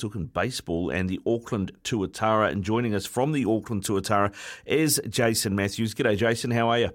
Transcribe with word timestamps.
Talking 0.00 0.26
baseball 0.26 0.90
and 0.90 1.08
the 1.08 1.20
Auckland 1.26 1.72
Tuatara, 1.84 2.50
and 2.50 2.64
joining 2.64 2.94
us 2.94 3.06
from 3.06 3.32
the 3.32 3.44
Auckland 3.44 3.84
Tuatara 3.84 4.34
is 4.64 5.00
Jason 5.08 5.54
Matthews. 5.54 5.94
G'day, 5.94 6.16
Jason. 6.16 6.50
How 6.50 6.68
are 6.70 6.78
you? 6.78 6.90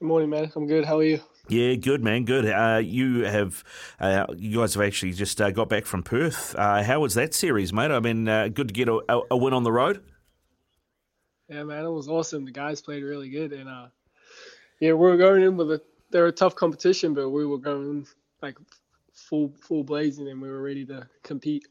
Good 0.00 0.06
morning, 0.06 0.30
man. 0.30 0.52
I'm 0.54 0.66
good. 0.66 0.84
How 0.84 0.98
are 0.98 1.04
you? 1.04 1.20
Yeah, 1.48 1.74
good 1.74 2.02
man, 2.02 2.24
good. 2.24 2.46
Uh, 2.46 2.80
you 2.82 3.24
have, 3.24 3.62
uh, 4.00 4.26
you 4.36 4.58
guys 4.58 4.74
have 4.74 4.82
actually 4.82 5.12
just 5.12 5.40
uh, 5.40 5.50
got 5.50 5.68
back 5.68 5.86
from 5.86 6.02
Perth. 6.02 6.54
Uh, 6.56 6.82
how 6.82 7.00
was 7.00 7.14
that 7.14 7.34
series, 7.34 7.72
mate? 7.72 7.92
I 7.92 8.00
mean, 8.00 8.28
uh, 8.28 8.48
good 8.48 8.68
to 8.68 8.74
get 8.74 8.88
a, 8.88 9.20
a, 9.30 9.36
win 9.36 9.52
on 9.52 9.62
the 9.62 9.70
road. 9.70 10.02
Yeah, 11.48 11.62
man, 11.62 11.84
it 11.84 11.90
was 11.90 12.08
awesome. 12.08 12.44
The 12.44 12.50
guys 12.50 12.82
played 12.82 13.04
really 13.04 13.28
good, 13.28 13.52
and 13.52 13.68
uh, 13.68 13.86
yeah, 14.80 14.92
we 14.92 15.08
were 15.08 15.16
going 15.16 15.42
in 15.42 15.56
with 15.56 15.70
a 15.70 15.80
they're 16.10 16.26
a 16.26 16.32
tough 16.32 16.56
competition, 16.56 17.14
but 17.14 17.30
we 17.30 17.46
were 17.46 17.58
going 17.58 18.06
like 18.42 18.56
full 19.16 19.52
full 19.60 19.82
blazing, 19.82 20.28
and 20.28 20.40
we 20.40 20.48
were 20.48 20.62
ready 20.62 20.84
to 20.86 21.08
compete. 21.22 21.66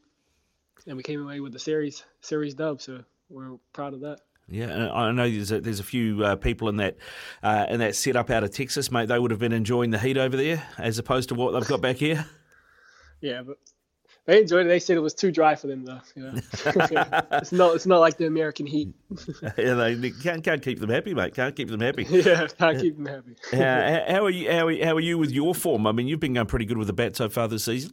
And 0.86 0.96
we 0.96 1.02
came 1.02 1.22
away 1.22 1.40
with 1.40 1.52
the 1.52 1.58
series 1.58 2.04
series 2.20 2.54
dub, 2.54 2.80
so 2.80 3.02
we're 3.28 3.56
proud 3.72 3.94
of 3.94 4.00
that. 4.00 4.20
Yeah, 4.48 4.92
I 4.92 5.10
know 5.10 5.28
there's 5.28 5.50
a, 5.50 5.60
there's 5.60 5.80
a 5.80 5.84
few 5.84 6.22
uh, 6.22 6.36
people 6.36 6.68
in 6.68 6.76
that 6.76 6.96
uh, 7.42 7.66
in 7.68 7.80
that 7.80 7.96
setup 7.96 8.30
out 8.30 8.44
of 8.44 8.52
Texas, 8.52 8.92
mate. 8.92 9.08
They 9.08 9.18
would 9.18 9.32
have 9.32 9.40
been 9.40 9.52
enjoying 9.52 9.90
the 9.90 9.98
heat 9.98 10.16
over 10.16 10.36
there 10.36 10.62
as 10.78 10.98
opposed 10.98 11.30
to 11.30 11.34
what 11.34 11.52
they've 11.52 11.68
got 11.68 11.80
back 11.80 11.96
here. 11.96 12.26
Yeah, 13.22 13.40
but 13.40 13.56
they 14.26 14.40
enjoyed 14.40 14.66
it. 14.66 14.68
They 14.68 14.80
said 14.80 14.96
it 14.96 15.00
was 15.00 15.14
too 15.14 15.30
dry 15.30 15.54
for 15.54 15.68
them, 15.68 15.84
though. 15.84 16.00
You 16.16 16.22
know? 16.24 16.32
it's 17.32 17.52
not. 17.52 17.76
It's 17.76 17.86
not 17.86 18.00
like 18.00 18.16
the 18.16 18.26
American 18.26 18.66
heat. 18.66 18.92
yeah, 19.56 19.74
they 19.74 20.10
can't, 20.10 20.42
can't 20.42 20.60
keep 20.60 20.80
them 20.80 20.90
happy, 20.90 21.14
mate. 21.14 21.34
Can't 21.34 21.54
keep 21.54 21.68
them 21.68 21.80
happy. 21.80 22.04
Yeah, 22.10 22.48
can't 22.58 22.80
keep 22.80 22.96
them 22.96 23.06
happy. 23.06 23.36
uh, 23.52 24.12
how 24.12 24.24
are 24.24 24.30
you? 24.30 24.50
How 24.50 24.66
are, 24.66 24.84
how 24.84 24.96
are 24.96 25.00
you 25.00 25.16
with 25.16 25.30
your 25.30 25.54
form? 25.54 25.86
I 25.86 25.92
mean, 25.92 26.08
you've 26.08 26.20
been 26.20 26.34
going 26.34 26.48
pretty 26.48 26.64
good 26.64 26.76
with 26.76 26.88
the 26.88 26.92
bat 26.92 27.16
so 27.16 27.28
far 27.28 27.46
this 27.46 27.64
season. 27.64 27.92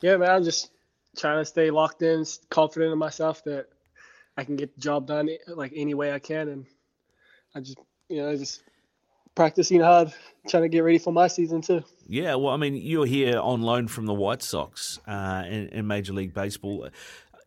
Yeah, 0.00 0.16
man. 0.16 0.30
I'm 0.30 0.44
just 0.44 0.70
trying 1.16 1.40
to 1.40 1.44
stay 1.44 1.70
locked 1.70 2.02
in, 2.02 2.24
confident 2.48 2.92
in 2.92 2.98
myself 2.98 3.42
that 3.44 3.66
I 4.36 4.44
can 4.44 4.54
get 4.54 4.72
the 4.76 4.80
job 4.80 5.08
done 5.08 5.28
like 5.48 5.72
any 5.74 5.94
way 5.94 6.12
I 6.12 6.20
can, 6.20 6.48
and 6.48 6.66
I 7.56 7.60
just 7.60 7.78
you 8.08 8.22
know 8.22 8.36
just 8.36 8.62
practicing 9.38 9.80
hard, 9.80 10.12
trying 10.48 10.64
to 10.64 10.68
get 10.68 10.80
ready 10.80 10.98
for 10.98 11.12
my 11.12 11.28
season 11.28 11.62
too. 11.62 11.84
Yeah, 12.08 12.34
well, 12.34 12.52
I 12.52 12.56
mean, 12.56 12.74
you're 12.74 13.06
here 13.06 13.38
on 13.38 13.62
loan 13.62 13.86
from 13.86 14.06
the 14.06 14.12
White 14.12 14.42
Sox 14.42 14.98
uh, 15.06 15.44
in, 15.46 15.68
in, 15.68 15.86
Major 15.86 16.12
League 16.12 16.34
Baseball. 16.34 16.88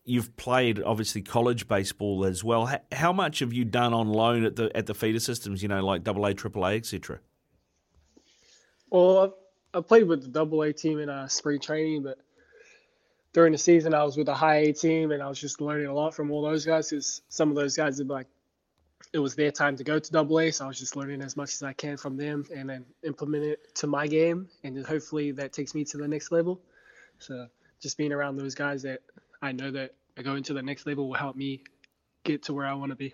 You've 0.06 0.34
played 0.38 0.81
obviously 0.81 1.22
college 1.22 1.67
baseball 1.67 2.23
as 2.23 2.45
well. 2.45 2.73
How 2.94 3.12
much 3.12 3.39
have 3.39 3.52
you 3.52 3.66
done 3.66 3.94
on 3.94 4.08
loan 4.08 4.45
at 4.45 4.56
the 4.56 4.72
at 4.73 4.86
the 4.86 4.94
feeder 4.94 5.19
systems? 5.19 5.62
You 5.62 5.67
know, 5.67 5.86
like 5.86 6.06
Double 6.06 6.23
AA, 6.23 6.30
AAA, 6.30 6.78
etc. 6.78 7.19
Well, 8.89 9.36
I 9.73 9.81
played 9.81 10.08
with 10.08 10.22
the 10.22 10.30
Double 10.30 10.62
A 10.62 10.72
team 10.72 10.97
in 10.97 11.09
uh, 11.09 11.28
spring 11.28 11.59
training, 11.59 12.03
but 12.03 12.19
during 13.34 13.52
the 13.52 13.58
season 13.58 13.94
I 13.94 14.06
was 14.06 14.16
with 14.16 14.28
the 14.28 14.34
high 14.34 14.59
A 14.59 14.72
team, 14.72 15.12
and 15.12 15.22
I 15.22 15.28
was 15.28 15.42
just 15.42 15.59
learning 15.59 15.88
a 15.88 15.94
lot 15.94 16.16
from 16.16 16.31
all 16.31 16.42
those 16.42 16.66
guys 16.66 16.89
because 16.89 17.22
some 17.28 17.50
of 17.50 17.56
those 17.56 17.75
guys 17.75 17.97
had 17.97 18.08
like 18.08 18.28
it 19.13 19.19
was 19.19 19.35
their 19.35 19.52
time 19.52 19.75
to 19.77 19.83
go 19.83 19.99
to 19.99 20.11
double 20.11 20.39
A, 20.39 20.52
so 20.52 20.66
I 20.66 20.67
was 20.67 20.80
just 20.80 20.95
learning 20.95 21.21
as 21.21 21.35
much 21.35 21.53
as 21.53 21.63
I 21.63 21.73
can 21.73 21.97
from 21.97 22.17
them 22.17 22.45
and 22.53 22.69
then 22.69 22.85
implement 23.03 23.44
it 23.44 23.75
to 23.75 23.88
my 23.88 24.07
game, 24.07 24.47
and 24.63 24.75
then 24.75 24.83
hopefully 24.83 25.31
that 25.31 25.53
takes 25.53 25.75
me 25.75 25.84
to 25.85 25.97
the 25.97 26.07
next 26.07 26.31
level. 26.31 26.62
So 27.19 27.47
just 27.81 27.97
being 27.97 28.11
around 28.11 28.38
those 28.38 28.56
guys 28.56 28.81
that 28.84 29.01
I 29.41 29.51
know 29.51 29.72
that 29.72 29.95
are 30.17 30.23
going 30.23 30.44
to 30.44 30.53
the 30.53 30.61
next 30.61 30.85
level 30.85 31.07
will 31.07 31.16
help 31.16 31.35
me 31.35 31.63
get 32.23 32.44
to 32.44 32.53
where 32.53 32.66
I 32.66 32.73
want 32.73 32.91
to 32.91 32.95
be. 32.95 33.13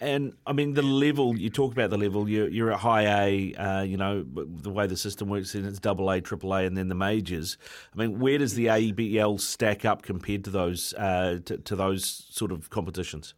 And 0.00 0.34
I 0.44 0.52
mean, 0.52 0.74
the 0.74 0.82
level 0.82 1.38
you 1.38 1.50
talk 1.50 1.72
about 1.72 1.90
the 1.90 1.96
level. 1.96 2.28
You're, 2.28 2.48
you're 2.48 2.72
at 2.72 2.80
high 2.80 3.26
A. 3.26 3.54
Uh, 3.54 3.82
you 3.82 3.96
know 3.96 4.24
the 4.24 4.70
way 4.70 4.86
the 4.88 4.96
system 4.96 5.28
works, 5.28 5.54
in 5.54 5.64
it's 5.64 5.78
double 5.78 6.10
A, 6.10 6.20
triple 6.20 6.52
A, 6.52 6.64
and 6.64 6.76
then 6.76 6.88
the 6.88 6.96
majors. 6.96 7.56
I 7.94 7.98
mean, 7.98 8.18
where 8.18 8.38
does 8.38 8.54
the 8.54 8.66
ABL 8.66 9.40
stack 9.40 9.84
up 9.84 10.02
compared 10.02 10.44
to 10.44 10.50
those 10.50 10.94
uh, 10.94 11.38
to, 11.44 11.58
to 11.58 11.76
those 11.76 12.26
sort 12.30 12.50
of 12.50 12.70
competitions? 12.70 13.34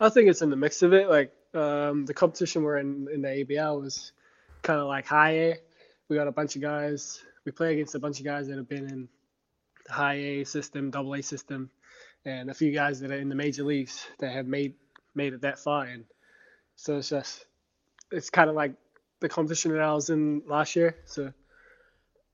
I 0.00 0.08
think 0.08 0.28
it's 0.28 0.42
in 0.42 0.50
the 0.50 0.56
mix 0.56 0.82
of 0.82 0.92
it. 0.92 1.08
Like 1.08 1.32
um, 1.54 2.04
the 2.06 2.14
competition 2.14 2.62
we're 2.62 2.78
in 2.78 3.08
in 3.12 3.22
the 3.22 3.28
ABL 3.28 3.82
was 3.82 4.12
kind 4.62 4.80
of 4.80 4.86
like 4.86 5.06
high 5.06 5.32
A. 5.32 5.54
We 6.08 6.16
got 6.16 6.28
a 6.28 6.32
bunch 6.32 6.56
of 6.56 6.62
guys. 6.62 7.22
We 7.44 7.52
play 7.52 7.72
against 7.74 7.94
a 7.94 7.98
bunch 7.98 8.18
of 8.18 8.24
guys 8.24 8.48
that 8.48 8.56
have 8.56 8.68
been 8.68 8.86
in 8.86 9.08
the 9.86 9.92
high 9.92 10.14
A 10.14 10.44
system, 10.44 10.90
double 10.90 11.14
A 11.14 11.22
system, 11.22 11.70
and 12.24 12.50
a 12.50 12.54
few 12.54 12.72
guys 12.72 13.00
that 13.00 13.10
are 13.10 13.18
in 13.18 13.28
the 13.28 13.34
major 13.34 13.64
leagues 13.64 14.06
that 14.18 14.32
have 14.32 14.46
made 14.46 14.74
made 15.14 15.32
it 15.32 15.40
that 15.42 15.58
far. 15.58 15.84
And 15.84 16.04
so 16.76 16.98
it's 16.98 17.08
just 17.08 17.46
it's 18.12 18.30
kind 18.30 18.50
of 18.50 18.56
like 18.56 18.74
the 19.20 19.28
competition 19.28 19.72
that 19.72 19.80
I 19.80 19.92
was 19.94 20.10
in 20.10 20.42
last 20.46 20.76
year. 20.76 20.96
So 21.06 21.32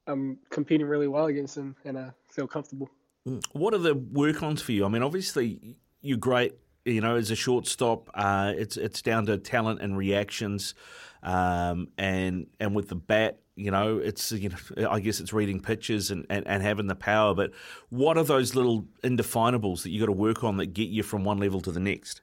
I'm 0.06 0.39
competing 0.50 0.87
really 0.87 1.09
well 1.09 1.27
against 1.27 1.55
them, 1.55 1.77
and 1.84 1.99
I 1.99 2.11
feel 2.29 2.49
comfortable. 2.49 2.91
Mm. 3.27 3.44
What 3.53 3.73
are 3.73 3.79
the 3.79 3.94
work-ons 3.94 4.61
for 4.62 4.73
you? 4.73 4.84
I 4.84 4.89
mean, 4.89 5.03
obviously 5.03 5.77
you're 6.00 6.19
great 6.19 6.55
you 6.84 7.00
know, 7.00 7.16
as 7.16 7.31
a 7.31 7.37
shortstop, 7.37 8.10
uh, 8.15 8.53
it's 8.56 8.76
it's 8.76 9.03
down 9.03 9.26
to 9.26 9.38
talent 9.38 9.81
and 9.81 9.97
reactions, 9.97 10.75
um, 11.22 11.88
and 11.97 12.47
and 12.59 12.75
with 12.75 12.88
the 12.88 12.97
bat, 12.97 13.41
you 13.54 13.70
know, 13.70 13.98
it's 13.98 14.32
you 14.32 14.50
know, 14.50 14.91
I 14.91 15.00
guess 15.00 15.20
it's 15.20 15.32
reading 15.32 15.60
pitches 15.60 16.10
and, 16.10 16.26
and, 16.28 16.47
and 16.47 16.62
having 16.62 16.87
the 16.87 16.94
power. 16.94 17.34
But 17.34 17.53
what 17.91 18.19
are 18.19 18.25
those 18.25 18.54
little 18.54 18.87
indefinables 19.04 19.82
that 19.82 19.91
you 19.91 20.00
got 20.00 20.06
to 20.06 20.12
work 20.12 20.43
on 20.43 20.56
that 20.56 20.66
get 20.66 20.88
you 20.88 21.03
from 21.03 21.25
one 21.25 21.38
level 21.38 21.60
to 21.62 21.72
the 21.72 21.81
next? 21.81 22.22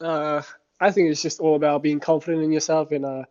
Uh, 0.00 0.42
I 0.80 0.90
think 0.90 1.10
it's 1.10 1.22
just 1.22 1.40
all 1.40 1.54
about 1.54 1.82
being 1.82 2.00
confident 2.00 2.42
in 2.42 2.52
yourself 2.52 2.90
and 2.92 3.04
uh, 3.04 3.24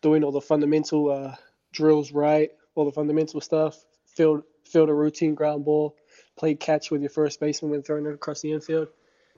doing 0.00 0.24
all 0.24 0.32
the 0.32 0.40
fundamental 0.40 1.10
uh, 1.10 1.34
drills 1.72 2.10
right, 2.10 2.50
all 2.74 2.84
the 2.84 2.92
fundamental 2.92 3.40
stuff. 3.40 3.84
Field 4.06 4.42
field 4.64 4.88
a 4.88 4.94
routine 4.94 5.34
ground 5.36 5.64
ball, 5.64 5.94
play 6.36 6.56
catch 6.56 6.90
with 6.90 7.02
your 7.02 7.10
first 7.10 7.38
baseman 7.38 7.70
when 7.70 7.82
throwing 7.82 8.06
it 8.06 8.14
across 8.14 8.40
the 8.40 8.50
infield 8.50 8.88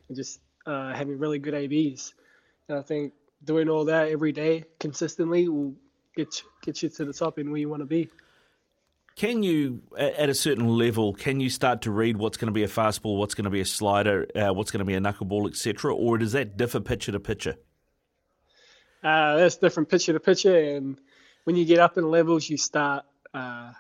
and 0.09 0.17
just 0.17 0.41
uh, 0.67 0.93
having 0.95 1.19
really 1.19 1.39
good 1.39 1.55
ABs. 1.55 2.15
And 2.69 2.79
I 2.79 2.83
think 2.83 3.13
doing 3.45 3.69
all 3.69 3.87
that 3.87 4.09
every 4.09 4.33
day 4.33 4.65
consistently 4.81 5.49
will 5.49 5.75
get 6.17 6.43
you, 6.43 6.49
get 6.63 6.83
you 6.83 6.89
to 6.89 7.05
the 7.05 7.13
top 7.13 7.39
and 7.39 7.51
where 7.51 7.61
you 7.61 7.69
want 7.69 7.81
to 7.81 7.87
be. 7.87 8.09
Can 9.17 9.43
you, 9.43 9.83
at 9.99 10.29
a 10.29 10.35
certain 10.35 10.69
level, 10.69 11.13
can 11.13 11.41
you 11.41 11.51
start 11.51 11.83
to 11.83 11.91
read 11.91 12.17
what's 12.17 12.37
going 12.37 12.47
to 12.47 12.53
be 12.53 12.63
a 12.63 12.69
fastball, 12.69 13.19
what's 13.19 13.35
going 13.35 13.47
to 13.47 13.51
be 13.51 13.61
a 13.61 13.65
slider, 13.65 14.29
uh, 14.37 14.55
what's 14.55 14.71
going 14.71 14.79
to 14.79 14.85
be 14.85 14.95
a 14.95 15.01
knuckleball, 15.01 15.49
etc., 15.49 15.93
or 15.93 16.19
does 16.19 16.33
that 16.33 16.57
differ 16.57 16.79
pitcher 16.79 17.11
to 17.11 17.19
pitcher? 17.19 17.57
Uh, 19.03 19.37
that's 19.37 19.57
different 19.57 19.89
pitcher 19.89 20.13
to 20.13 20.21
pitcher, 20.21 20.57
and 20.57 21.01
when 21.43 21.57
you 21.57 21.65
get 21.65 21.81
up 21.81 21.99
in 21.99 22.09
levels, 22.09 22.49
you 22.49 22.57
start 22.57 23.05
uh, 23.35 23.73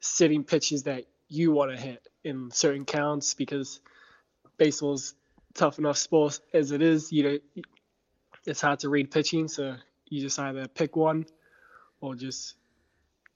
setting 0.00 0.44
pitches 0.44 0.82
that 0.82 1.04
you 1.28 1.52
want 1.52 1.70
to 1.70 1.80
hit 1.80 2.06
in 2.22 2.50
certain 2.50 2.84
counts 2.84 3.32
because 3.32 3.80
baseball's 4.60 5.14
tough 5.54 5.78
enough 5.78 5.96
sport 5.96 6.38
as 6.52 6.70
it 6.70 6.82
is. 6.82 7.10
You 7.10 7.22
know, 7.24 7.38
it's 8.46 8.60
hard 8.60 8.78
to 8.80 8.90
read 8.90 9.10
pitching, 9.10 9.48
so 9.48 9.74
you 10.08 10.20
just 10.20 10.38
either 10.38 10.68
pick 10.68 10.96
one 10.96 11.24
or 12.00 12.14
just 12.14 12.56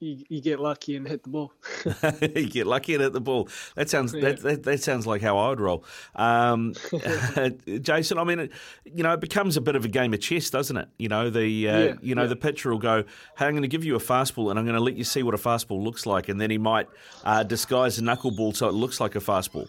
you, 0.01 0.23
you 0.29 0.43
get 0.43 0.61
lucky 0.61 0.97
and 0.97 1.09
hit 1.09 1.23
the 1.23 1.31
ball. 1.31 1.55
you 2.21 2.51
get 2.51 2.67
lucky 2.67 2.95
and 2.95 3.03
hit 3.03 3.15
the 3.15 3.23
ball. 3.23 3.49
That 3.75 3.89
sounds 3.89 4.13
yeah. 4.13 4.21
that, 4.21 4.41
that, 4.41 4.63
that 4.65 4.83
sounds 4.83 5.07
like 5.07 5.23
how 5.23 5.39
I'd 5.39 5.61
roll. 5.61 5.83
Um, 6.15 6.75
Jason, 7.81 8.19
I 8.19 8.25
mean, 8.25 8.51
you 8.85 9.03
know, 9.03 9.15
it 9.15 9.21
becomes 9.21 9.57
a 9.57 9.63
bit 9.63 9.77
of 9.77 9.87
a 9.87 9.89
game 9.89 10.13
of 10.13 10.21
chess, 10.21 10.51
doesn't 10.51 10.77
it? 10.77 10.89
You 10.99 11.09
know, 11.09 11.31
the 11.31 11.69
uh, 11.69 11.79
yeah, 11.79 11.95
you 12.03 12.15
know 12.15 12.23
yeah. 12.23 12.29
the 12.29 12.37
pitcher 12.37 12.71
will 12.71 12.79
go, 12.79 13.05
"Hey, 13.39 13.47
I'm 13.47 13.53
going 13.53 13.63
to 13.63 13.69
give 13.69 13.85
you 13.85 13.97
a 13.97 14.01
fastball, 14.01 14.51
and 14.51 14.59
I'm 14.59 14.67
going 14.67 14.77
to 14.77 14.85
let 14.85 14.97
you 14.97 15.05
see 15.05 15.23
what 15.23 15.35
a 15.35 15.39
fastball 15.39 15.83
looks 15.83 16.05
like," 16.05 16.29
and 16.29 16.39
then 16.39 16.51
he 16.51 16.59
might 16.59 16.89
uh, 17.25 17.45
disguise 17.45 17.99
a 17.99 18.03
knuckleball 18.03 18.55
so 18.55 18.69
it 18.69 18.75
looks 18.75 19.01
like 19.01 19.15
a 19.15 19.21
fastball. 19.21 19.69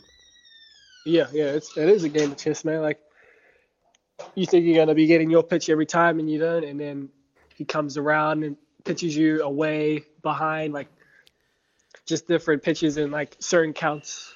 Yeah, 1.06 1.28
yeah, 1.32 1.46
it's 1.46 1.78
it 1.78 1.88
is 1.88 2.04
a 2.04 2.10
game 2.10 2.32
of 2.32 2.38
chess, 2.38 2.66
man. 2.66 2.82
Like 2.82 3.00
you 4.34 4.46
think 4.46 4.66
you're 4.66 4.76
gonna 4.76 4.96
be 4.96 5.06
getting 5.06 5.30
your 5.30 5.44
pitch 5.44 5.70
every 5.70 5.86
time, 5.86 6.20
and 6.20 6.30
you 6.30 6.40
don't, 6.40 6.64
and 6.64 6.80
then 6.80 7.10
he 7.56 7.64
comes 7.64 7.98
around 7.98 8.44
and 8.44 8.58
pitches 8.84 9.16
you 9.16 9.44
away, 9.44 10.04
behind, 10.22 10.74
like 10.74 10.88
just 12.06 12.28
different 12.28 12.64
pitches 12.64 12.98
in 12.98 13.12
like 13.12 13.36
certain 13.40 13.74
counts. 13.74 14.34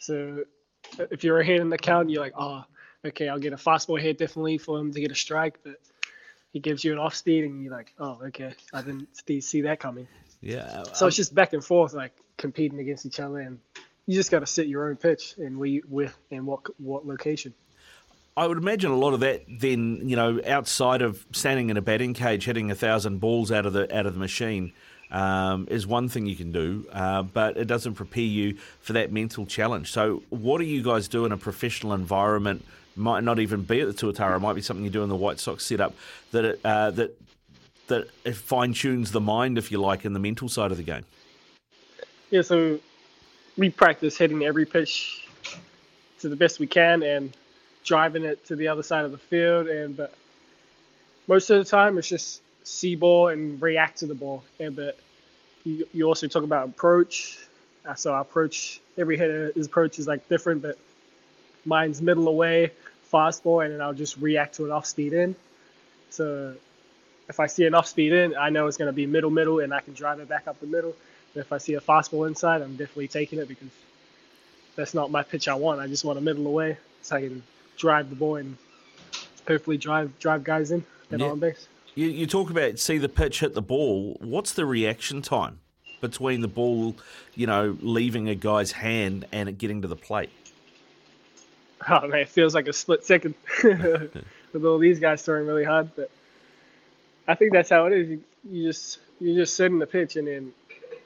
So 0.00 0.44
if 0.98 1.24
you're 1.24 1.40
ahead 1.40 1.60
in 1.60 1.68
the 1.68 1.78
count, 1.78 2.10
you're 2.10 2.22
like, 2.22 2.34
oh, 2.36 2.64
okay, 3.04 3.28
I'll 3.28 3.38
get 3.38 3.52
a 3.52 3.56
fastball 3.56 4.00
hit 4.00 4.18
definitely 4.18 4.58
for 4.58 4.78
him 4.78 4.92
to 4.92 5.00
get 5.00 5.10
a 5.10 5.14
strike, 5.14 5.58
but 5.62 5.76
he 6.52 6.60
gives 6.60 6.82
you 6.82 6.92
an 6.92 6.98
off 6.98 7.14
speed, 7.14 7.44
and 7.44 7.62
you're 7.62 7.72
like, 7.72 7.92
oh, 7.98 8.18
okay, 8.28 8.54
I 8.72 8.80
didn't 8.80 9.08
see 9.42 9.60
that 9.62 9.78
coming. 9.78 10.08
Yeah. 10.40 10.84
So 10.94 11.06
it's 11.06 11.16
just 11.16 11.34
back 11.34 11.52
and 11.52 11.64
forth, 11.64 11.92
like 11.92 12.12
competing 12.38 12.78
against 12.78 13.04
each 13.04 13.20
other 13.20 13.40
and 13.40 13.58
you 14.08 14.14
just 14.14 14.30
got 14.30 14.40
to 14.40 14.46
sit 14.46 14.66
your 14.66 14.88
own 14.88 14.96
pitch 14.96 15.34
and 15.36 15.58
we 15.58 15.82
with 15.86 16.16
and 16.30 16.46
what 16.46 16.62
what 16.80 17.06
location. 17.06 17.52
I 18.38 18.46
would 18.46 18.56
imagine 18.56 18.90
a 18.90 18.96
lot 18.96 19.12
of 19.12 19.20
that 19.20 19.44
then, 19.48 20.08
you 20.08 20.16
know, 20.16 20.40
outside 20.46 21.02
of 21.02 21.26
standing 21.32 21.68
in 21.70 21.76
a 21.76 21.82
batting 21.82 22.14
cage 22.14 22.46
hitting 22.46 22.70
a 22.70 22.74
thousand 22.74 23.18
balls 23.18 23.52
out 23.52 23.66
of 23.66 23.74
the 23.74 23.94
out 23.94 24.06
of 24.06 24.14
the 24.14 24.18
machine, 24.18 24.72
um, 25.10 25.68
is 25.70 25.86
one 25.86 26.08
thing 26.08 26.24
you 26.24 26.36
can 26.36 26.52
do, 26.52 26.86
uh, 26.90 27.22
but 27.22 27.58
it 27.58 27.66
doesn't 27.66 27.94
prepare 27.94 28.22
you 28.22 28.56
for 28.80 28.94
that 28.94 29.12
mental 29.12 29.44
challenge. 29.44 29.92
So, 29.92 30.22
what 30.30 30.58
do 30.58 30.64
you 30.64 30.82
guys 30.82 31.06
do 31.06 31.26
in 31.26 31.32
a 31.32 31.36
professional 31.36 31.92
environment? 31.92 32.64
Might 32.96 33.24
not 33.24 33.38
even 33.38 33.62
be 33.62 33.80
at 33.82 33.88
the 33.88 33.92
Tuatara. 33.92 34.36
It 34.36 34.40
might 34.40 34.54
be 34.54 34.62
something 34.62 34.84
you 34.84 34.90
do 34.90 35.02
in 35.02 35.10
the 35.10 35.16
White 35.16 35.38
Sox 35.38 35.66
setup 35.66 35.94
that 36.32 36.44
it, 36.46 36.60
uh, 36.64 36.92
that 36.92 37.20
that 37.88 38.08
it 38.24 38.36
fine 38.36 38.72
tunes 38.72 39.12
the 39.12 39.20
mind, 39.20 39.58
if 39.58 39.70
you 39.70 39.78
like, 39.78 40.06
in 40.06 40.14
the 40.14 40.18
mental 40.18 40.48
side 40.48 40.70
of 40.70 40.78
the 40.78 40.82
game. 40.82 41.04
Yeah, 42.30 42.42
so 42.42 42.78
we 43.58 43.68
practice 43.68 44.16
hitting 44.16 44.42
every 44.44 44.64
pitch 44.64 45.26
to 46.20 46.28
the 46.28 46.36
best 46.36 46.60
we 46.60 46.66
can 46.66 47.02
and 47.02 47.36
driving 47.84 48.24
it 48.24 48.44
to 48.46 48.56
the 48.56 48.68
other 48.68 48.82
side 48.82 49.04
of 49.04 49.10
the 49.10 49.18
field. 49.18 49.66
And 49.66 49.96
but 49.96 50.14
most 51.26 51.50
of 51.50 51.58
the 51.58 51.68
time, 51.68 51.98
it's 51.98 52.08
just 52.08 52.40
see 52.62 52.94
ball 52.94 53.28
and 53.28 53.60
react 53.60 53.98
to 53.98 54.06
the 54.06 54.14
ball. 54.14 54.44
And 54.60 54.76
but 54.76 54.96
you, 55.64 55.86
you 55.92 56.06
also 56.06 56.28
talk 56.28 56.44
about 56.44 56.68
approach. 56.68 57.38
Uh, 57.84 57.94
so 57.94 58.12
our 58.12 58.20
approach, 58.20 58.80
every 58.96 59.18
hitter, 59.18 59.52
his 59.54 59.66
approach 59.66 59.98
is 59.98 60.06
like 60.06 60.28
different, 60.28 60.62
but 60.62 60.78
mine's 61.64 62.00
middle 62.00 62.28
away, 62.28 62.70
fastball, 63.12 63.64
and 63.64 63.74
then 63.74 63.80
I'll 63.80 63.94
just 63.94 64.18
react 64.18 64.54
to 64.56 64.66
an 64.66 64.70
off 64.70 64.86
speed 64.86 65.12
in. 65.12 65.34
So 66.10 66.54
if 67.28 67.40
I 67.40 67.46
see 67.46 67.66
an 67.66 67.74
off 67.74 67.86
speed 67.86 68.12
in, 68.12 68.36
I 68.36 68.50
know 68.50 68.66
it's 68.66 68.76
going 68.76 68.88
to 68.88 68.92
be 68.92 69.06
middle 69.06 69.30
middle, 69.30 69.60
and 69.60 69.74
I 69.74 69.80
can 69.80 69.94
drive 69.94 70.20
it 70.20 70.28
back 70.28 70.46
up 70.46 70.60
the 70.60 70.66
middle. 70.66 70.94
If 71.38 71.52
I 71.52 71.58
see 71.58 71.74
a 71.74 71.80
fastball 71.80 72.26
inside, 72.28 72.62
I'm 72.62 72.76
definitely 72.76 73.08
taking 73.08 73.38
it 73.38 73.48
because 73.48 73.68
that's 74.76 74.94
not 74.94 75.10
my 75.10 75.22
pitch 75.22 75.48
I 75.48 75.54
want. 75.54 75.80
I 75.80 75.86
just 75.86 76.04
want 76.04 76.18
a 76.18 76.22
middle 76.22 76.46
away 76.46 76.78
so 77.02 77.16
I 77.16 77.20
can 77.22 77.42
drive 77.76 78.10
the 78.10 78.16
ball 78.16 78.36
and 78.36 78.56
hopefully 79.46 79.76
drive 79.76 80.16
drive 80.18 80.44
guys 80.44 80.70
in 80.70 80.84
and 81.10 81.20
yeah. 81.20 81.28
on 81.28 81.40
base. 81.40 81.68
You, 81.94 82.06
you 82.06 82.26
talk 82.26 82.50
about 82.50 82.78
see 82.78 82.98
the 82.98 83.08
pitch 83.08 83.40
hit 83.40 83.54
the 83.54 83.62
ball. 83.62 84.16
What's 84.20 84.52
the 84.52 84.66
reaction 84.66 85.22
time 85.22 85.58
between 86.00 86.42
the 86.42 86.48
ball, 86.48 86.94
you 87.34 87.46
know, 87.46 87.76
leaving 87.80 88.28
a 88.28 88.34
guy's 88.34 88.72
hand 88.72 89.26
and 89.32 89.48
it 89.48 89.58
getting 89.58 89.82
to 89.82 89.88
the 89.88 89.96
plate? 89.96 90.30
Oh 91.88 92.08
man, 92.08 92.20
it 92.20 92.28
feels 92.28 92.56
like 92.56 92.66
a 92.66 92.72
split 92.72 93.04
second 93.04 93.34
with 93.62 94.64
all 94.64 94.78
these 94.78 94.98
guys 94.98 95.22
throwing 95.22 95.46
really 95.46 95.64
hard. 95.64 95.90
But 95.94 96.10
I 97.28 97.36
think 97.36 97.52
that's 97.52 97.70
how 97.70 97.86
it 97.86 97.92
is. 97.92 98.08
You, 98.08 98.24
you 98.50 98.66
just 98.66 98.98
you 99.20 99.34
just 99.36 99.54
sit 99.54 99.66
in 99.66 99.78
the 99.78 99.86
pitch, 99.86 100.16
and 100.16 100.26
then 100.26 100.52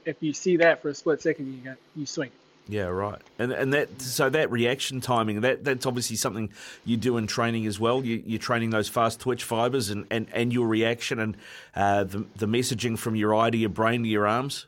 if 0.04 0.16
you 0.20 0.32
see 0.32 0.56
that 0.58 0.82
for 0.82 0.88
a 0.88 0.94
split 0.94 1.22
second, 1.22 1.52
you 1.52 1.60
got 1.60 1.76
you 1.96 2.06
swing. 2.06 2.30
Yeah, 2.68 2.84
right. 2.84 3.20
And 3.38 3.52
and 3.52 3.72
that 3.72 4.00
so 4.00 4.30
that 4.30 4.50
reaction 4.50 5.00
timing 5.00 5.40
that 5.40 5.64
that's 5.64 5.84
obviously 5.84 6.16
something 6.16 6.50
you 6.84 6.96
do 6.96 7.16
in 7.16 7.26
training 7.26 7.66
as 7.66 7.80
well. 7.80 8.04
You, 8.04 8.36
are 8.36 8.38
training 8.38 8.70
those 8.70 8.88
fast 8.88 9.20
twitch 9.20 9.42
fibers 9.42 9.90
and, 9.90 10.06
and, 10.10 10.28
and 10.32 10.52
your 10.52 10.68
reaction 10.68 11.18
and 11.18 11.36
uh, 11.74 12.04
the 12.04 12.24
the 12.36 12.46
messaging 12.46 12.96
from 12.96 13.16
your 13.16 13.34
eye 13.34 13.50
to 13.50 13.58
your 13.58 13.68
brain 13.68 14.04
to 14.04 14.08
your 14.08 14.28
arms. 14.28 14.66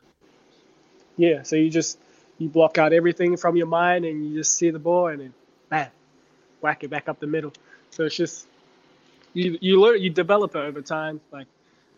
Yeah. 1.15 1.43
So 1.43 1.55
you 1.55 1.69
just 1.69 1.97
you 2.37 2.49
block 2.49 2.77
out 2.77 2.91
everything 2.91 3.37
from 3.37 3.55
your 3.55 3.67
mind 3.67 4.03
and 4.03 4.27
you 4.27 4.37
just 4.39 4.57
see 4.57 4.69
the 4.71 4.79
ball 4.79 5.07
and 5.07 5.21
then 5.21 5.33
bam, 5.69 5.87
whack 6.59 6.83
it 6.83 6.89
back 6.89 7.07
up 7.07 7.19
the 7.19 7.27
middle. 7.27 7.53
So 7.91 8.03
it's 8.03 8.15
just 8.15 8.45
you 9.33 9.57
you 9.61 9.79
learn 9.79 10.01
you 10.01 10.09
develop 10.09 10.55
it 10.55 10.59
over 10.59 10.81
time 10.81 11.21
like 11.31 11.47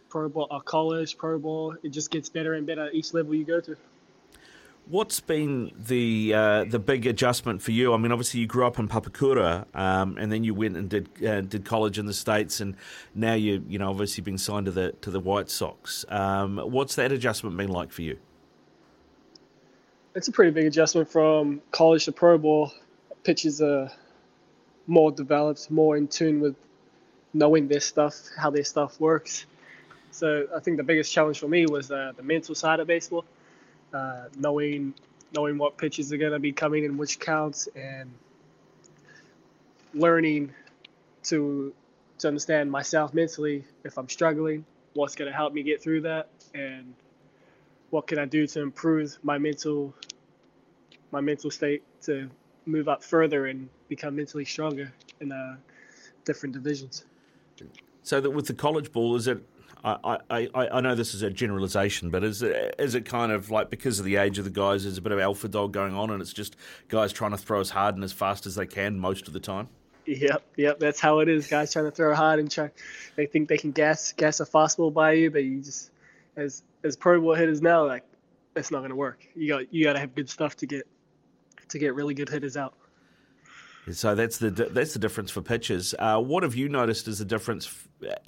pro 0.09 0.29
ball, 0.29 0.47
uh, 0.51 0.59
college, 0.59 1.17
pro 1.17 1.37
ball. 1.39 1.75
It 1.83 1.89
just 1.89 2.11
gets 2.11 2.29
better 2.29 2.53
and 2.53 2.65
better 2.65 2.89
each 2.91 3.13
level 3.13 3.35
you 3.35 3.45
go 3.45 3.59
to. 3.61 3.75
What's 4.89 5.19
been 5.19 5.73
the 5.77 6.33
uh, 6.33 6.63
the 6.63 6.79
big 6.79 7.05
adjustment 7.05 7.61
for 7.61 7.71
you? 7.71 7.93
I 7.93 7.97
mean, 7.97 8.13
obviously 8.13 8.39
you 8.39 8.47
grew 8.47 8.65
up 8.65 8.79
in 8.79 8.87
Papakura, 8.87 9.65
um, 9.75 10.17
and 10.17 10.31
then 10.31 10.45
you 10.45 10.53
went 10.53 10.77
and 10.77 10.89
did 10.89 11.09
uh, 11.25 11.41
did 11.41 11.65
college 11.65 11.99
in 11.99 12.05
the 12.05 12.13
states, 12.13 12.61
and 12.61 12.75
now 13.13 13.33
you 13.33 13.65
you 13.67 13.79
know 13.79 13.89
obviously 13.89 14.21
being 14.21 14.37
signed 14.37 14.65
to 14.67 14.71
the 14.71 14.93
to 15.01 15.11
the 15.11 15.19
White 15.19 15.49
Sox. 15.49 16.05
Um, 16.07 16.57
what's 16.57 16.95
that 16.95 17.11
adjustment 17.11 17.57
been 17.57 17.67
like 17.67 17.91
for 17.91 18.01
you? 18.01 18.17
It's 20.15 20.29
a 20.29 20.31
pretty 20.31 20.51
big 20.51 20.65
adjustment 20.65 21.11
from 21.11 21.61
college 21.71 22.05
to 22.05 22.13
pro 22.13 22.37
ball. 22.37 22.71
Pitches 23.23 23.61
are 23.61 23.91
more 24.87 25.11
developed, 25.11 25.69
more 25.69 25.97
in 25.97 26.07
tune 26.07 26.39
with 26.39 26.55
knowing 27.33 27.67
their 27.67 27.81
stuff, 27.81 28.15
how 28.37 28.49
their 28.49 28.63
stuff 28.63 28.99
works. 28.99 29.45
So 30.11 30.47
I 30.55 30.59
think 30.59 30.77
the 30.77 30.83
biggest 30.83 31.11
challenge 31.13 31.39
for 31.39 31.47
me 31.47 31.65
was 31.65 31.91
uh, 31.91 32.13
the 32.15 32.23
mental 32.23 32.55
side 32.55 32.79
of 32.79 32.87
baseball 32.87 33.25
uh, 33.93 34.25
knowing 34.37 34.93
knowing 35.33 35.57
what 35.57 35.77
pitches 35.77 36.11
are 36.13 36.17
going 36.17 36.31
to 36.31 36.39
be 36.39 36.51
coming 36.51 36.85
in 36.85 36.97
which 36.97 37.19
counts 37.19 37.67
and 37.75 38.09
learning 39.93 40.53
to 41.23 41.73
to 42.19 42.27
understand 42.27 42.71
myself 42.71 43.13
mentally 43.13 43.63
if 43.83 43.97
I'm 43.97 44.09
struggling, 44.09 44.65
what's 44.93 45.15
going 45.15 45.29
to 45.29 45.35
help 45.35 45.53
me 45.53 45.61
get 45.63 45.81
through 45.81 46.01
that, 46.01 46.29
and 46.53 46.93
what 47.91 48.07
can 48.07 48.17
I 48.17 48.25
do 48.25 48.47
to 48.47 48.61
improve 48.61 49.17
my 49.23 49.37
mental 49.37 49.93
my 51.11 51.21
mental 51.21 51.51
state 51.51 51.83
to 52.03 52.29
move 52.65 52.89
up 52.89 53.03
further 53.03 53.45
and 53.45 53.69
become 53.87 54.15
mentally 54.15 54.43
stronger 54.43 54.91
in 55.21 55.31
uh, 55.31 55.55
different 56.25 56.53
divisions. 56.53 57.05
So 58.03 58.19
that 58.19 58.29
with 58.29 58.47
the 58.47 58.53
college 58.53 58.91
ball, 58.91 59.15
is 59.15 59.27
it 59.27 59.41
I, 59.83 60.19
I, 60.29 60.49
I 60.55 60.81
know 60.81 60.95
this 60.95 61.13
is 61.13 61.21
a 61.21 61.29
generalization, 61.29 62.09
but 62.09 62.23
is 62.23 62.41
it, 62.41 62.75
is 62.79 62.95
it 62.95 63.05
kind 63.05 63.31
of 63.31 63.49
like 63.51 63.69
because 63.69 63.99
of 63.99 64.05
the 64.05 64.15
age 64.15 64.37
of 64.39 64.43
the 64.43 64.51
guys, 64.51 64.83
there's 64.83 64.97
a 64.97 65.01
bit 65.01 65.11
of 65.11 65.19
alpha 65.19 65.47
dog 65.47 65.71
going 65.71 65.93
on, 65.93 66.09
and 66.09 66.21
it's 66.21 66.33
just 66.33 66.55
guys 66.87 67.13
trying 67.13 67.31
to 67.31 67.37
throw 67.37 67.59
as 67.59 67.69
hard 67.69 67.95
and 67.95 68.03
as 68.03 68.11
fast 68.11 68.45
as 68.45 68.55
they 68.55 68.65
can 68.65 68.99
most 68.99 69.27
of 69.27 69.33
the 69.33 69.39
time? 69.39 69.69
Yep, 70.05 70.41
yep, 70.55 70.79
that's 70.79 70.99
how 70.99 71.19
it 71.19 71.27
is. 71.27 71.47
Guys 71.47 71.73
trying 71.73 71.85
to 71.85 71.91
throw 71.91 72.15
hard 72.15 72.39
and 72.39 72.49
try, 72.49 72.71
they 73.15 73.25
think 73.25 73.49
they 73.49 73.57
can 73.57 73.71
gas 73.71 74.13
gas 74.13 74.39
a 74.39 74.45
fastball 74.45 74.93
by 74.93 75.11
you, 75.11 75.29
but 75.29 75.43
you 75.43 75.61
just 75.61 75.91
as 76.37 76.63
as 76.83 76.95
pro 76.95 77.19
ball 77.19 77.35
hitters 77.35 77.61
now, 77.61 77.85
like 77.85 78.03
that's 78.53 78.71
not 78.71 78.79
going 78.79 78.89
to 78.89 78.95
work. 78.95 79.27
You 79.35 79.49
got 79.49 79.73
you 79.73 79.83
got 79.83 79.93
to 79.93 79.99
have 79.99 80.15
good 80.15 80.29
stuff 80.29 80.55
to 80.57 80.65
get 80.65 80.87
to 81.69 81.77
get 81.77 81.93
really 81.93 82.13
good 82.13 82.29
hitters 82.29 82.55
out. 82.55 82.73
So 83.91 84.15
that's 84.15 84.37
the 84.37 84.49
that's 84.49 84.93
the 84.93 84.99
difference 84.99 85.31
for 85.31 85.41
pitchers. 85.41 85.95
Uh, 85.97 86.19
what 86.19 86.43
have 86.43 86.55
you 86.55 86.67
noticed 86.67 87.07
as 87.07 87.19
the 87.19 87.25
difference 87.25 87.65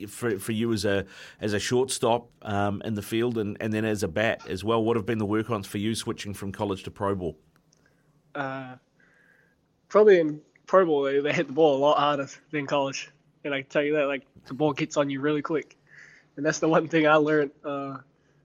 for 0.07 0.39
for 0.39 0.51
you 0.51 0.71
as 0.71 0.85
a 0.85 1.05
as 1.41 1.53
a 1.53 1.59
shortstop 1.59 2.29
um, 2.43 2.81
in 2.85 2.93
the 2.93 3.01
field 3.01 3.37
and, 3.37 3.57
and 3.59 3.73
then 3.73 3.83
as 3.83 4.03
a 4.03 4.07
bat 4.07 4.41
as 4.47 4.63
well? 4.63 4.83
What 4.83 4.95
have 4.95 5.05
been 5.05 5.17
the 5.17 5.25
work-ons 5.25 5.67
for 5.67 5.77
you 5.77 5.95
switching 5.95 6.33
from 6.33 6.51
college 6.51 6.83
to 6.83 6.91
pro 6.91 7.13
ball? 7.15 7.37
Uh, 8.35 8.75
probably 9.89 10.19
in 10.19 10.41
pro 10.65 10.85
ball 10.85 11.03
they, 11.03 11.19
they 11.19 11.33
hit 11.33 11.47
the 11.47 11.53
ball 11.53 11.75
a 11.77 11.79
lot 11.79 11.97
harder 11.97 12.29
than 12.51 12.65
college, 12.65 13.11
and 13.43 13.53
I 13.53 13.61
can 13.61 13.69
tell 13.69 13.83
you 13.83 13.95
that 13.95 14.05
like 14.05 14.25
the 14.45 14.53
ball 14.53 14.71
gets 14.71 14.95
on 14.95 15.09
you 15.09 15.19
really 15.19 15.41
quick, 15.41 15.77
and 16.37 16.45
that's 16.45 16.59
the 16.59 16.69
one 16.69 16.87
thing 16.87 17.05
I 17.05 17.15
learned 17.15 17.51
uh, 17.65 17.97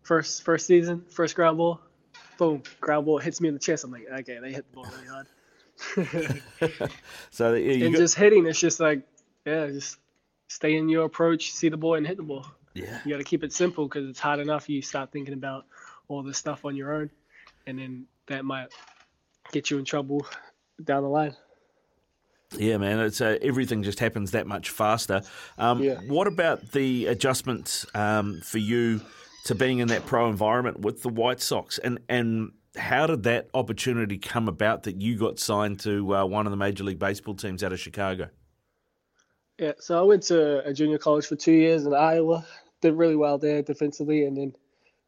first 0.02 0.42
first 0.42 0.66
season, 0.66 1.04
first 1.08 1.36
ground 1.36 1.58
ball, 1.58 1.80
boom, 2.38 2.62
ground 2.80 3.06
ball 3.06 3.18
hits 3.18 3.40
me 3.40 3.48
in 3.48 3.54
the 3.54 3.60
chest. 3.60 3.84
I'm 3.84 3.92
like, 3.92 4.06
okay, 4.20 4.38
they 4.42 4.52
hit 4.52 4.68
the 4.70 4.74
ball 4.74 4.86
really 4.96 5.06
hard. 5.06 5.26
so 7.30 7.54
yeah, 7.54 7.84
and 7.84 7.92
got... 7.92 7.98
just 7.98 8.14
hitting, 8.14 8.46
it's 8.46 8.60
just 8.60 8.80
like 8.80 9.02
yeah, 9.44 9.66
just 9.66 9.98
stay 10.48 10.76
in 10.76 10.88
your 10.88 11.04
approach, 11.04 11.52
see 11.52 11.68
the 11.68 11.76
ball, 11.76 11.94
and 11.94 12.06
hit 12.06 12.16
the 12.16 12.22
ball. 12.22 12.46
Yeah, 12.74 13.00
you 13.04 13.12
got 13.12 13.18
to 13.18 13.24
keep 13.24 13.44
it 13.44 13.52
simple 13.52 13.86
because 13.86 14.08
it's 14.08 14.20
hard 14.20 14.40
enough. 14.40 14.68
You 14.68 14.82
start 14.82 15.12
thinking 15.12 15.34
about 15.34 15.66
all 16.08 16.22
this 16.22 16.38
stuff 16.38 16.64
on 16.64 16.76
your 16.76 16.94
own, 16.94 17.10
and 17.66 17.78
then 17.78 18.06
that 18.26 18.44
might 18.44 18.68
get 19.52 19.70
you 19.70 19.78
in 19.78 19.84
trouble 19.84 20.26
down 20.82 21.02
the 21.02 21.08
line. 21.08 21.34
Yeah, 22.56 22.76
man, 22.76 23.00
it's 23.00 23.20
uh, 23.20 23.38
everything 23.42 23.82
just 23.82 23.98
happens 23.98 24.30
that 24.32 24.46
much 24.46 24.70
faster. 24.70 25.22
Um, 25.58 25.82
yeah. 25.82 26.00
What 26.06 26.26
about 26.26 26.72
the 26.72 27.06
adjustments 27.06 27.86
um, 27.94 28.40
for 28.42 28.58
you 28.58 29.00
to 29.46 29.54
being 29.54 29.78
in 29.78 29.88
that 29.88 30.06
pro 30.06 30.28
environment 30.28 30.80
with 30.80 31.02
the 31.02 31.08
White 31.08 31.40
Sox, 31.40 31.78
and 31.78 31.98
and 32.08 32.52
how 32.76 33.06
did 33.06 33.22
that 33.24 33.48
opportunity 33.54 34.18
come 34.18 34.48
about 34.48 34.84
that 34.84 35.00
you 35.00 35.16
got 35.16 35.38
signed 35.38 35.80
to 35.80 36.14
uh, 36.14 36.24
one 36.24 36.46
of 36.46 36.50
the 36.50 36.56
Major 36.56 36.84
League 36.84 36.98
Baseball 36.98 37.34
teams 37.34 37.62
out 37.62 37.72
of 37.72 37.80
Chicago? 37.80 38.28
Yeah, 39.58 39.72
so 39.78 39.98
I 39.98 40.02
went 40.02 40.24
to 40.24 40.66
a 40.66 40.72
junior 40.72 40.98
college 40.98 41.26
for 41.26 41.36
two 41.36 41.52
years 41.52 41.86
in 41.86 41.94
Iowa. 41.94 42.44
Did 42.80 42.94
really 42.94 43.16
well 43.16 43.38
there 43.38 43.62
defensively, 43.62 44.24
and 44.24 44.36
then 44.36 44.52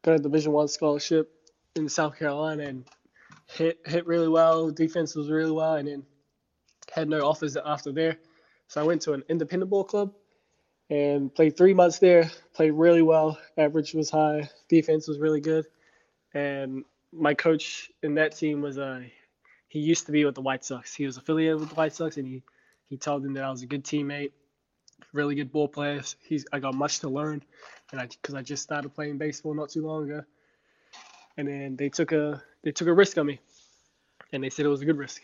got 0.03 0.15
a 0.15 0.19
Division 0.19 0.53
One 0.53 0.67
scholarship 0.67 1.29
in 1.75 1.89
South 1.89 2.17
Carolina 2.17 2.63
and 2.63 2.87
hit 3.47 3.79
hit 3.85 4.07
really 4.07 4.29
well. 4.29 4.71
Defense 4.71 5.15
was 5.15 5.29
really 5.29 5.51
well, 5.51 5.75
and 5.75 5.87
then 5.87 6.03
had 6.93 7.09
no 7.09 7.27
offers 7.27 7.57
after 7.57 7.91
there. 7.91 8.17
So 8.69 8.81
I 8.81 8.85
went 8.85 9.01
to 9.03 9.13
an 9.13 9.23
independent 9.29 9.69
ball 9.69 9.83
club 9.83 10.13
and 10.89 11.33
played 11.33 11.57
three 11.57 11.73
months 11.73 11.99
there. 11.99 12.31
Played 12.53 12.71
really 12.71 13.01
well. 13.01 13.37
Average 13.57 13.93
was 13.93 14.09
high. 14.09 14.49
Defense 14.69 15.07
was 15.07 15.19
really 15.19 15.41
good, 15.41 15.65
and 16.33 16.85
my 17.13 17.33
coach 17.33 17.91
in 18.03 18.15
that 18.15 18.35
team 18.35 18.61
was 18.61 18.77
uh 18.77 19.01
he 19.69 19.79
used 19.79 20.05
to 20.05 20.11
be 20.11 20.23
with 20.23 20.35
the 20.35 20.41
White 20.41 20.63
Sox. 20.63 20.95
He 20.95 21.05
was 21.05 21.17
affiliated 21.17 21.59
with 21.59 21.69
the 21.69 21.75
White 21.75 21.93
Sox, 21.93 22.17
and 22.17 22.27
he 22.27 22.43
he 22.85 22.97
told 22.97 23.23
them 23.23 23.33
that 23.33 23.43
I 23.43 23.49
was 23.49 23.63
a 23.63 23.65
good 23.65 23.83
teammate, 23.83 24.31
really 25.13 25.35
good 25.35 25.51
ball 25.51 25.67
player. 25.67 26.01
He's 26.23 26.45
I 26.53 26.59
got 26.59 26.73
much 26.73 26.99
to 26.99 27.09
learn, 27.09 27.43
and 27.91 27.99
I 28.01 28.07
because 28.07 28.35
I 28.35 28.41
just 28.41 28.63
started 28.63 28.93
playing 28.93 29.17
baseball 29.17 29.53
not 29.53 29.69
too 29.69 29.85
long 29.85 30.09
ago, 30.09 30.23
and 31.37 31.47
then 31.47 31.75
they 31.75 31.89
took 31.89 32.11
a 32.11 32.41
they 32.63 32.71
took 32.71 32.87
a 32.87 32.93
risk 32.93 33.17
on 33.17 33.25
me, 33.25 33.39
and 34.31 34.43
they 34.43 34.49
said 34.49 34.65
it 34.65 34.69
was 34.69 34.81
a 34.81 34.85
good 34.85 34.97
risk. 34.97 35.21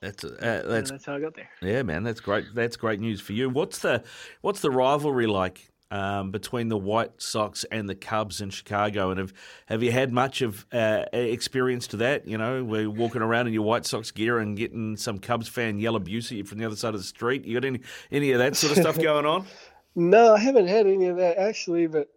That's 0.00 0.24
uh, 0.24 0.62
that's 0.66 0.90
that's 0.90 1.04
how 1.06 1.16
I 1.16 1.20
got 1.20 1.34
there. 1.34 1.48
yeah, 1.62 1.82
man. 1.82 2.02
That's 2.02 2.20
great. 2.20 2.46
That's 2.54 2.76
great 2.76 3.00
news 3.00 3.20
for 3.20 3.32
you. 3.32 3.48
What's 3.48 3.78
the 3.78 4.02
what's 4.40 4.60
the 4.60 4.70
rivalry 4.70 5.26
like 5.26 5.70
um, 5.90 6.30
between 6.30 6.68
the 6.68 6.76
White 6.76 7.20
Sox 7.20 7.64
and 7.70 7.88
the 7.88 7.94
Cubs 7.94 8.40
in 8.40 8.50
Chicago? 8.50 9.10
And 9.10 9.18
have 9.18 9.32
have 9.66 9.82
you 9.82 9.92
had 9.92 10.12
much 10.12 10.42
of 10.42 10.66
uh, 10.72 11.04
experience 11.12 11.86
to 11.88 11.96
that? 11.98 12.26
You 12.26 12.38
know, 12.38 12.64
we're 12.64 12.90
walking 12.90 13.22
around 13.22 13.46
in 13.46 13.52
your 13.52 13.62
White 13.62 13.86
Sox 13.86 14.10
gear 14.10 14.38
and 14.38 14.56
getting 14.56 14.96
some 14.96 15.18
Cubs 15.18 15.48
fan 15.48 15.78
yell 15.78 15.96
abuse 15.96 16.30
at 16.30 16.38
you 16.38 16.44
from 16.44 16.58
the 16.58 16.64
other 16.64 16.76
side 16.76 16.94
of 16.94 17.00
the 17.00 17.06
street. 17.06 17.44
You 17.44 17.60
got 17.60 17.66
any 17.66 17.80
any 18.10 18.32
of 18.32 18.38
that 18.38 18.56
sort 18.56 18.72
of 18.72 18.78
stuff 18.78 19.00
going 19.00 19.26
on? 19.26 19.46
No, 19.98 20.34
I 20.34 20.38
haven't 20.38 20.66
had 20.66 20.86
any 20.86 21.06
of 21.06 21.16
that 21.16 21.38
actually, 21.38 21.86
but 21.86 22.08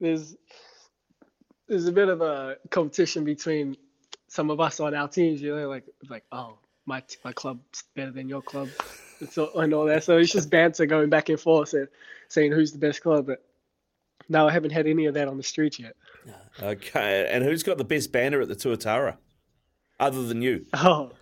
there's 0.00 0.34
there's 1.68 1.86
a 1.86 1.92
bit 1.92 2.08
of 2.08 2.22
a 2.22 2.56
competition 2.70 3.22
between 3.22 3.76
some 4.28 4.50
of 4.50 4.60
us 4.60 4.80
on 4.80 4.94
our 4.94 5.08
teams. 5.08 5.42
You 5.42 5.54
know, 5.54 5.68
like 5.68 5.84
like 6.08 6.24
oh 6.32 6.58
my 6.86 7.02
my 7.22 7.32
club's 7.32 7.84
better 7.94 8.10
than 8.10 8.30
your 8.30 8.40
club, 8.40 8.70
and, 9.22 9.30
so, 9.30 9.50
and 9.58 9.72
all 9.72 9.86
that. 9.86 10.04
So 10.04 10.18
it's 10.18 10.32
just 10.32 10.50
banter 10.50 10.84
going 10.84 11.08
back 11.08 11.28
and 11.28 11.40
forth 11.40 11.72
and 11.74 11.88
saying 12.28 12.52
who's 12.52 12.72
the 12.72 12.78
best 12.78 13.02
club. 13.02 13.26
But 13.26 13.44
no, 14.28 14.46
I 14.48 14.52
haven't 14.52 14.72
had 14.72 14.86
any 14.86 15.06
of 15.06 15.14
that 15.14 15.28
on 15.28 15.36
the 15.36 15.42
streets 15.42 15.78
yet. 15.78 15.94
Okay, 16.62 17.28
and 17.30 17.42
who's 17.42 17.62
got 17.62 17.78
the 17.78 17.84
best 17.84 18.12
banner 18.12 18.40
at 18.40 18.48
the 18.48 18.54
Tuatara, 18.54 19.16
other 19.98 20.22
than 20.24 20.42
you? 20.42 20.66
Oh, 20.74 21.12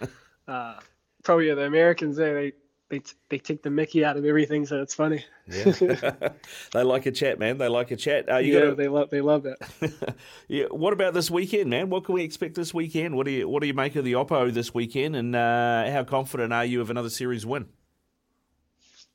uh, 0.48 0.80
probably 1.22 1.54
the 1.54 1.64
Americans 1.64 2.16
there. 2.16 2.34
They 2.34 2.52
they 2.90 2.98
t- 2.98 3.14
they 3.28 3.38
take 3.38 3.62
the 3.62 3.70
Mickey 3.70 4.04
out 4.04 4.16
of 4.16 4.24
everything, 4.24 4.66
so 4.66 4.82
it's 4.82 4.94
funny. 4.94 5.24
Yeah, 5.46 5.72
they 6.72 6.82
like 6.82 7.06
a 7.06 7.12
chat, 7.12 7.38
man. 7.38 7.56
They 7.56 7.68
like 7.68 7.90
a 7.90 7.96
chat. 7.96 8.30
Uh, 8.30 8.38
you 8.38 8.52
yeah, 8.52 8.60
got 8.60 8.68
a, 8.68 8.74
they 8.74 8.88
love 8.88 9.10
they 9.10 9.20
love 9.20 9.44
that. 9.44 10.16
yeah. 10.48 10.66
What 10.70 10.92
about 10.92 11.14
this 11.14 11.30
weekend, 11.30 11.70
man? 11.70 11.88
What 11.88 12.04
can 12.04 12.14
we 12.14 12.22
expect 12.22 12.56
this 12.56 12.74
weekend? 12.74 13.16
What 13.16 13.26
do 13.26 13.32
you 13.32 13.48
What 13.48 13.62
do 13.62 13.66
you 13.66 13.74
make 13.74 13.96
of 13.96 14.04
the 14.04 14.12
Oppo 14.12 14.52
this 14.52 14.74
weekend? 14.74 15.16
And 15.16 15.34
uh, 15.34 15.90
how 15.90 16.04
confident 16.04 16.52
are 16.52 16.64
you 16.64 16.80
of 16.80 16.90
another 16.90 17.10
series 17.10 17.46
win? 17.46 17.68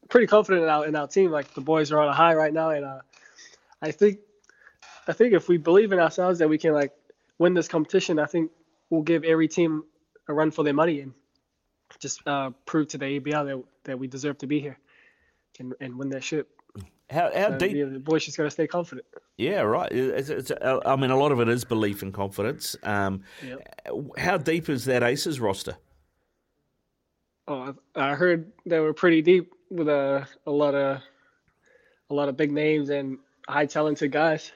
pretty 0.10 0.27
confident 0.27 0.63
in 0.63 0.70
our 0.70 0.86
in 0.86 0.96
our 0.96 1.08
team. 1.08 1.32
Like 1.32 1.53
the 1.53 1.62
boys 1.62 1.91
are 1.91 2.00
on 2.00 2.08
a 2.08 2.13
high 2.13 2.34
right 2.34 2.53
now, 2.53 2.70
and 2.70 2.86
uh, 2.86 3.00
I 3.82 3.91
think 3.91 4.20
I 5.08 5.13
think 5.13 5.34
if 5.34 5.48
we 5.48 5.58
believe 5.58 5.91
in 5.91 6.00
ourselves 6.00 6.39
that 6.39 6.50
we 6.50 6.58
can 6.58 6.74
like 6.74 6.94
win 7.38 7.53
this 7.53 7.67
competition, 7.67 8.20
I 8.20 8.25
think 8.25 8.51
we'll 8.89 9.01
give 9.01 9.24
every 9.24 9.48
team 9.48 9.84
a 10.27 10.34
run 10.34 10.51
for 10.51 10.63
their 10.63 10.74
money 10.74 11.01
and 11.01 11.13
just 12.00 12.25
uh, 12.28 12.52
prove 12.66 12.88
to 12.90 12.98
the 12.98 13.20
ABL 13.20 13.46
that 13.46 13.64
that 13.86 14.00
we 14.00 14.08
deserve 14.08 14.38
to 14.40 14.48
be 14.48 14.60
here 14.60 14.78
and 15.60 15.74
and 15.80 15.98
win 15.98 16.10
that 16.10 16.24
ship. 16.24 16.50
How 17.10 17.32
How 17.34 17.48
Uh, 17.48 17.58
deep? 17.58 17.75
yeah, 17.75 17.86
the 17.86 18.00
boys 18.00 18.25
just 18.25 18.38
gotta 18.38 18.50
stay 18.50 18.68
confident. 18.68 19.06
Yeah, 19.38 19.62
right. 19.62 19.92
It's, 19.92 20.30
it's, 20.30 20.52
I 20.62 20.96
mean, 20.96 21.12
a 21.12 21.18
lot 21.18 21.32
of 21.34 21.40
it 21.42 21.50
is 21.50 21.66
belief 21.66 22.02
and 22.02 22.14
confidence. 22.14 22.75
Um, 22.84 23.24
How 24.18 24.38
deep 24.38 24.70
is 24.70 24.86
that 24.86 25.04
Aces 25.04 25.40
roster? 25.42 25.75
Oh, 27.48 27.74
I 27.96 28.12
I 28.12 28.16
heard 28.16 28.52
they 28.66 28.80
were 28.80 28.94
pretty 28.94 29.22
deep 29.22 29.54
with 29.70 29.88
a 29.88 30.28
a 30.48 30.52
lot 30.52 30.74
of 30.74 31.02
a 32.10 32.14
lot 32.14 32.30
of 32.30 32.38
big 32.38 32.52
names 32.52 32.90
and 32.90 33.20
high 33.48 33.66
talented 33.66 34.12
guys, 34.12 34.52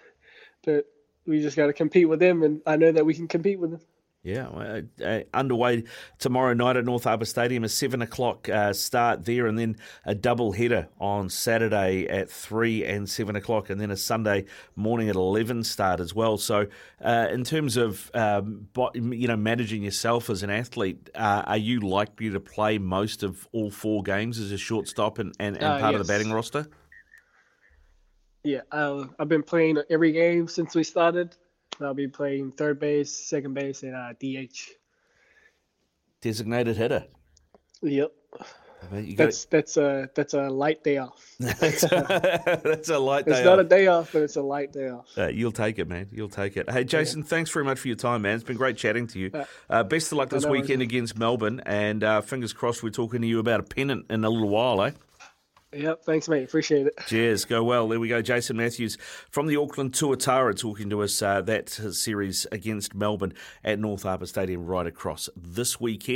but 0.63 0.85
we 1.27 1.41
just 1.41 1.55
got 1.57 1.67
to 1.67 1.73
compete 1.73 2.09
with 2.09 2.19
them, 2.19 2.41
and 2.43 2.61
I 2.65 2.75
know 2.77 2.91
that 2.91 3.05
we 3.05 3.13
can 3.13 3.27
compete 3.27 3.59
with 3.59 3.71
them. 3.71 3.81
Yeah, 4.21 4.49
well, 4.49 4.81
uh, 5.01 5.03
uh, 5.05 5.23
underway 5.33 5.85
tomorrow 6.17 6.53
night 6.53 6.75
at 6.75 6.83
North 6.83 7.05
Harbour 7.05 7.23
Stadium, 7.23 7.63
a 7.63 7.69
seven 7.69 8.01
o'clock 8.01 8.49
uh, 8.49 8.73
start 8.73 9.23
there, 9.23 9.47
and 9.47 9.57
then 9.57 9.77
a 10.05 10.13
double 10.13 10.51
header 10.51 10.89
on 10.99 11.29
Saturday 11.29 12.05
at 12.05 12.29
three 12.29 12.83
and 12.83 13.09
seven 13.09 13.37
o'clock, 13.37 13.69
and 13.69 13.79
then 13.79 13.91
a 13.91 13.95
Sunday 13.95 14.43
morning 14.75 15.07
at 15.07 15.15
eleven 15.15 15.63
start 15.63 16.01
as 16.01 16.13
well. 16.13 16.37
So, 16.37 16.67
uh, 17.01 17.27
in 17.31 17.45
terms 17.45 17.77
of 17.77 18.11
um, 18.13 18.67
you 18.93 19.29
know 19.29 19.37
managing 19.37 19.83
yourself 19.83 20.29
as 20.29 20.43
an 20.43 20.49
athlete, 20.49 21.09
uh, 21.15 21.43
are 21.47 21.57
you 21.57 21.79
likely 21.79 22.29
to 22.29 22.41
play 22.41 22.77
most 22.77 23.23
of 23.23 23.47
all 23.53 23.71
four 23.71 24.03
games 24.03 24.37
as 24.37 24.51
a 24.51 24.57
shortstop 24.57 25.19
and, 25.19 25.33
and, 25.39 25.55
and 25.55 25.65
Uh, 25.65 25.79
part 25.79 25.95
of 25.95 26.05
the 26.05 26.13
batting 26.13 26.33
roster? 26.33 26.67
Yeah, 28.43 28.61
uh, 28.71 29.05
I've 29.17 29.29
been 29.29 29.43
playing 29.43 29.77
every 29.89 30.11
game 30.11 30.49
since 30.49 30.75
we 30.75 30.83
started. 30.83 31.37
I'll 31.81 31.93
be 31.93 32.07
playing 32.07 32.51
third 32.53 32.79
base, 32.79 33.11
second 33.11 33.53
base, 33.53 33.83
and 33.83 33.95
uh, 33.95 34.13
DH. 34.19 34.71
Designated 36.21 36.75
hitter. 36.75 37.05
Yep, 37.81 38.11
I 38.91 38.93
mean, 38.93 39.05
you 39.07 39.15
got 39.15 39.25
that's 39.25 39.45
that's 39.45 39.77
a 39.77 40.09
that's 40.15 40.33
a 40.33 40.49
light 40.49 40.83
day 40.83 40.97
off. 40.97 41.33
that's, 41.39 41.81
that's 41.81 42.89
a 42.89 42.99
light 42.99 43.25
Day 43.25 43.31
It's 43.31 43.39
day 43.39 43.45
not 43.45 43.59
off. 43.59 43.65
a 43.65 43.69
day 43.69 43.87
off, 43.87 44.11
but 44.11 44.23
it's 44.23 44.35
a 44.35 44.41
light 44.41 44.73
day 44.73 44.89
off. 44.89 45.07
Uh, 45.17 45.27
you'll 45.27 45.53
take 45.53 45.79
it, 45.79 45.87
man. 45.87 46.07
You'll 46.11 46.27
take 46.27 46.57
it. 46.57 46.69
Hey, 46.69 46.83
Jason, 46.83 47.23
thanks 47.23 47.49
very 47.51 47.63
much 47.63 47.79
for 47.79 47.87
your 47.87 47.95
time, 47.95 48.23
man. 48.23 48.35
It's 48.35 48.43
been 48.43 48.57
great 48.57 48.75
chatting 48.75 49.07
to 49.07 49.19
you. 49.19 49.31
Uh, 49.33 49.45
Uh, 49.69 49.83
best 49.83 50.11
of 50.11 50.17
luck 50.17 50.29
this 50.29 50.45
weekend 50.45 50.81
against 50.81 51.17
Melbourne, 51.17 51.61
and 51.65 52.03
uh, 52.03 52.19
fingers 52.19 52.51
crossed 52.51 52.83
we're 52.83 52.89
talking 52.89 53.21
to 53.21 53.27
you 53.27 53.39
about 53.39 53.61
a 53.61 53.63
pennant 53.63 54.07
in 54.09 54.25
a 54.25 54.29
little 54.29 54.49
while, 54.49 54.81
eh? 54.83 54.91
Yep, 55.71 56.03
thanks, 56.03 56.27
mate. 56.27 56.43
Appreciate 56.43 56.87
it. 56.87 56.97
Cheers. 57.05 57.45
Go 57.45 57.63
well. 57.63 57.87
There 57.87 57.99
we 57.99 58.07
go. 58.07 58.23
Jason 58.23 58.57
Matthews 58.57 58.97
from 59.29 59.45
the 59.45 59.55
Auckland 59.55 59.91
Tuatara 59.91 60.57
talking 60.57 60.89
to 60.89 61.03
us 61.03 61.21
uh, 61.21 61.41
that 61.41 61.69
series 61.69 62.47
against 62.51 62.95
Melbourne 62.95 63.33
at 63.63 63.77
North 63.77 64.01
Harbour 64.01 64.25
Stadium 64.25 64.65
right 64.65 64.87
across 64.87 65.29
this 65.35 65.79
weekend. 65.79 66.09